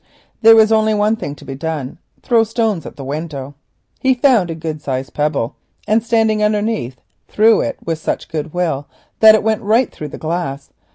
[0.41, 3.53] There was only one thing to be done —throw stones at the window.
[3.99, 8.87] He found a good sized pebble, and standing underneath, threw it with such goodwill
[9.19, 10.71] that it went right through the glass.